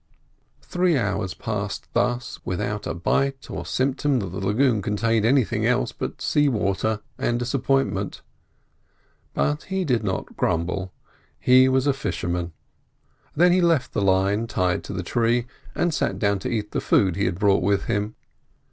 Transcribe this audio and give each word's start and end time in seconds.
Three 0.63 0.97
hours 0.97 1.35
passed 1.35 1.87
thus 1.93 2.39
without 2.43 2.87
a 2.87 2.95
bite 2.95 3.51
or 3.51 3.67
symptom 3.67 4.17
that 4.17 4.29
the 4.29 4.39
lagoon 4.43 4.81
contained 4.81 5.27
anything 5.27 5.63
else 5.63 5.91
but 5.91 6.23
sea 6.23 6.49
water, 6.49 7.01
and 7.19 7.37
disappointment; 7.37 8.23
but 9.35 9.65
he 9.65 9.85
did 9.85 10.03
not 10.03 10.35
grumble. 10.35 10.91
He 11.39 11.69
was 11.69 11.85
a 11.85 11.93
fisherman. 11.93 12.51
Then 13.35 13.51
he 13.51 13.61
left 13.61 13.93
the 13.93 14.01
line 14.01 14.47
tied 14.47 14.83
to 14.85 14.93
the 14.93 15.03
tree 15.03 15.45
and 15.75 15.93
sat 15.93 16.17
down 16.17 16.39
to 16.39 16.49
eat 16.49 16.71
the 16.71 16.81
food 16.81 17.15
he 17.15 17.25
had 17.25 17.37
brought 17.37 17.61
with 17.61 17.83
him. 17.83 18.15